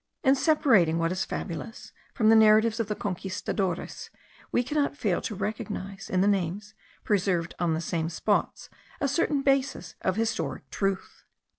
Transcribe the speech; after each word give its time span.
In 0.23 0.33
separating 0.33 0.97
what 0.97 1.11
is 1.11 1.25
fabulous 1.25 1.91
from 2.15 2.29
the 2.29 2.35
narratives 2.35 2.79
of 2.79 2.87
the 2.87 2.95
Conquistadores, 2.95 4.09
we 4.51 4.63
cannot 4.63 4.97
fail 4.97 5.21
to 5.21 5.35
recognize 5.35 6.09
in 6.09 6.21
the 6.21 6.27
names 6.27 6.73
preserved 7.03 7.53
on 7.59 7.75
the 7.75 7.81
same 7.81 8.09
spots 8.09 8.67
a 8.99 9.07
certain 9.07 9.43
basis 9.43 9.93
of 10.01 10.15
historic 10.15 10.67
truth. 10.71 11.23